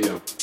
you. 0.00 0.39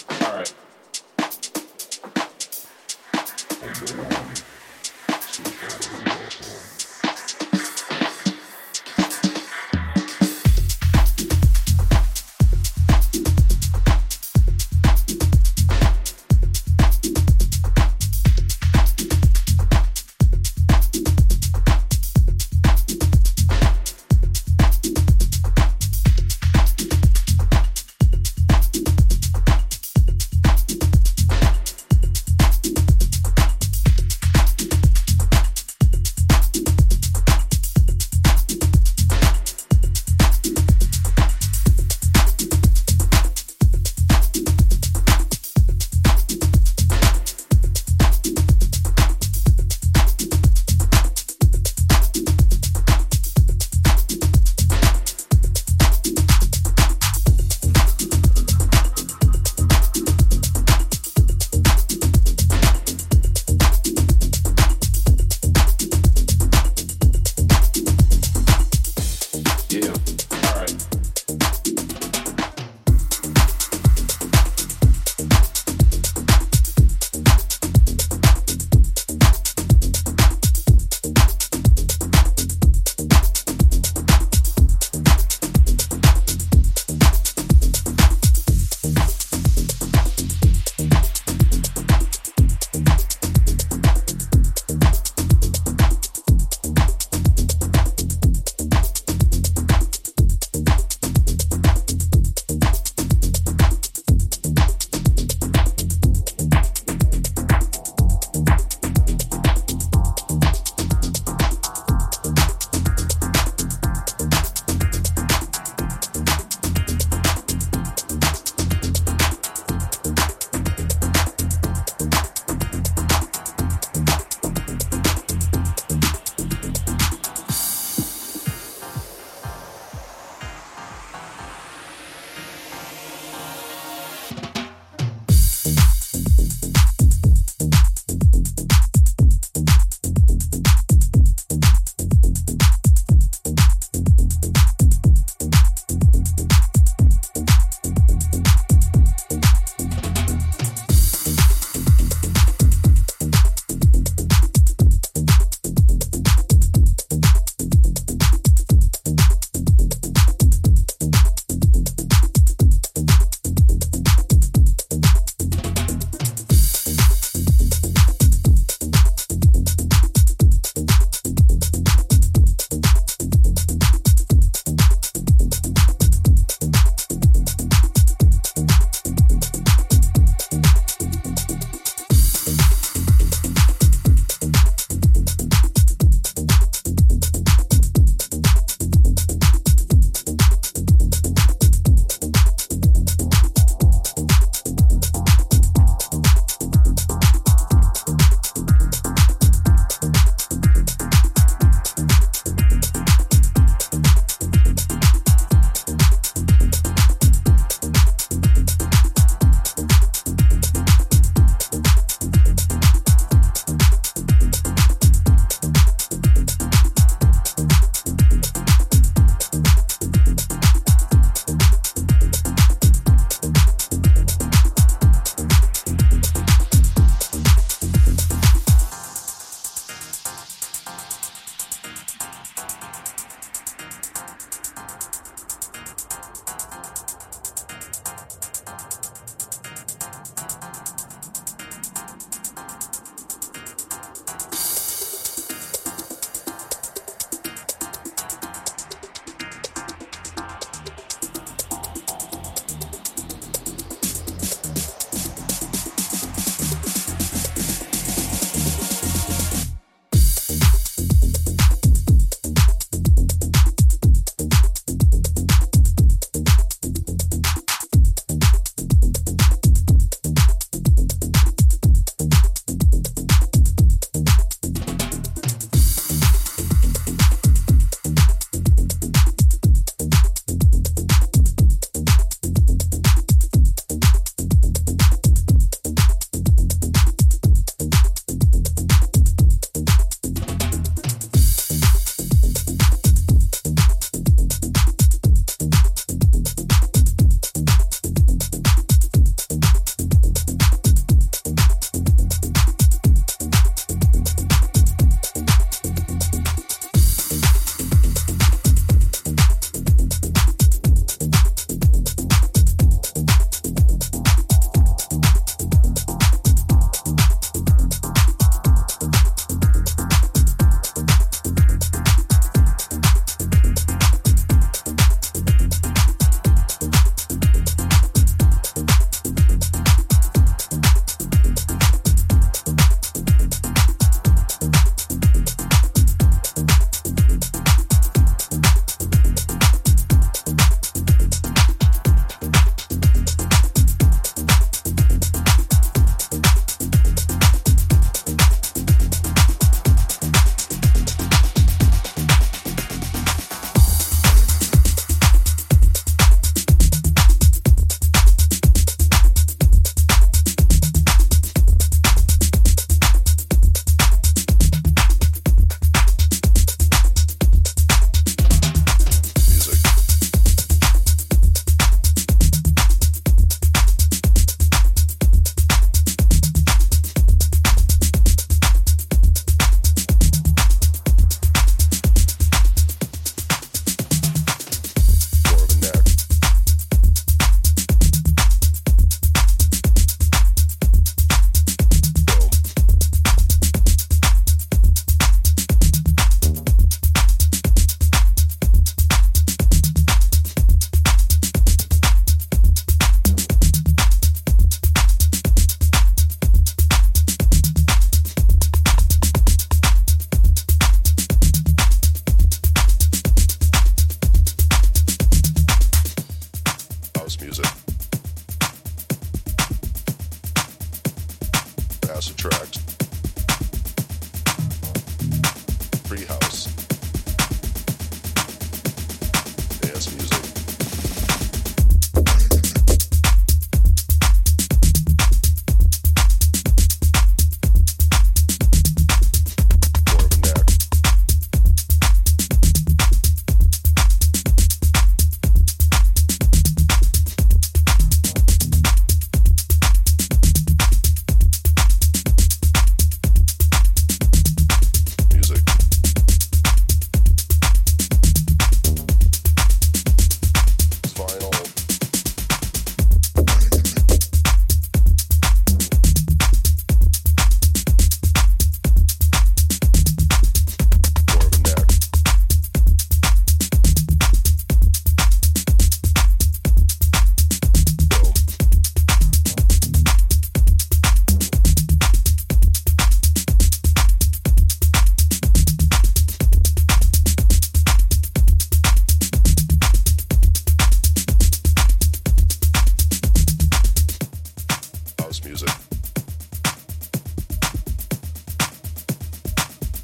Music. 495.47 495.69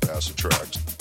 Acid 0.09 0.37
tracks. 0.37 0.92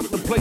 rock 0.00 0.10
the 0.10 0.18
place. 0.18 0.37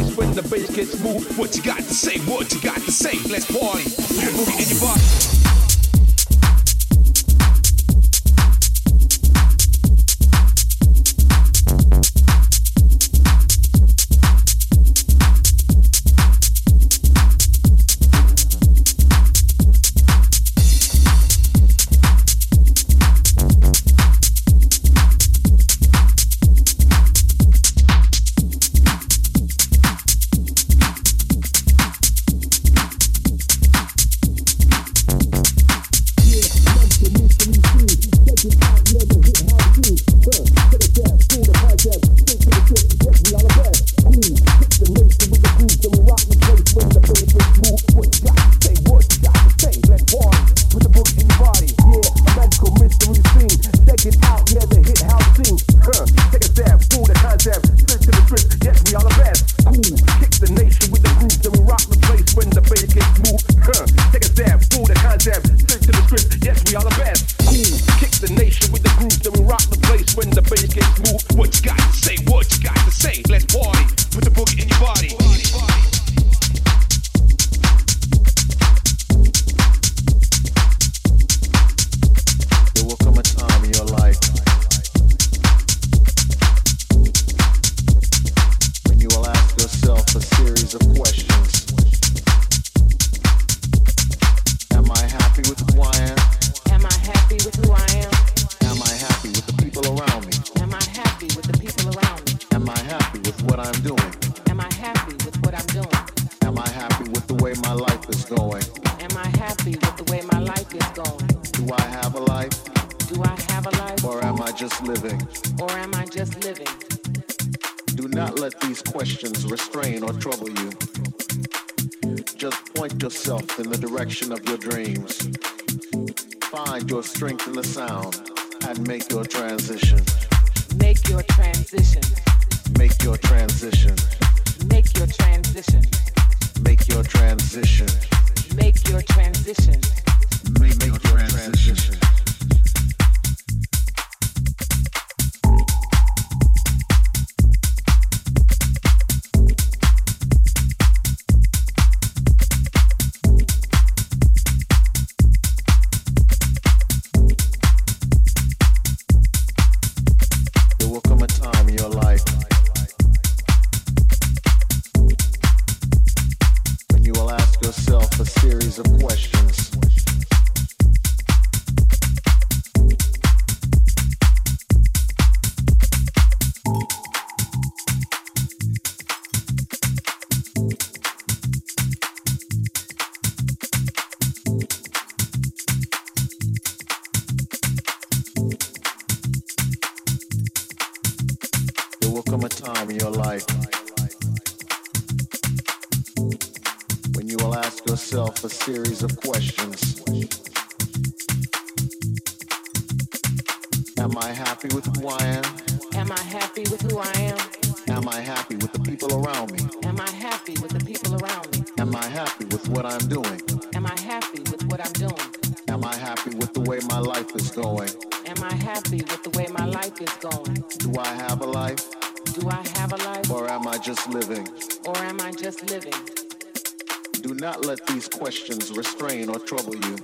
not 227.47 227.65
let 227.65 227.87
these 227.87 228.09
questions 228.09 228.75
restrain 228.75 229.29
or 229.29 229.39
trouble 229.39 229.73
you. 229.73 229.95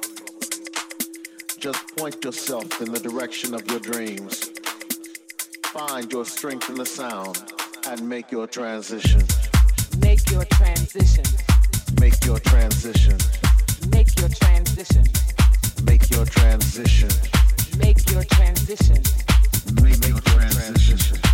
Just 1.57 1.97
point 1.97 2.23
yourself 2.23 2.81
in 2.81 2.89
the 2.89 2.99
direction 3.01 3.53
of 3.53 3.69
your 3.69 3.81
dreams. 3.81 4.49
Find 5.65 6.09
your 6.09 6.23
strength 6.23 6.69
in 6.69 6.75
the 6.75 6.85
sound 6.85 7.43
and 7.89 8.07
make 8.07 8.31
your 8.31 8.47
transition. 8.47 9.23
Make 9.99 10.31
your 10.31 10.45
transition. 10.45 11.25
Make 11.99 12.23
your 12.23 12.39
transition. 12.39 13.17
Make 13.89 14.17
your 14.17 14.29
transition. 14.29 15.03
Make 15.83 16.09
your 16.11 16.25
transition. 16.25 17.09
Make 17.77 18.09
your 18.09 18.23
transition. 18.23 19.01
Make 19.81 20.07
your 20.07 20.21
transition. 20.21 21.32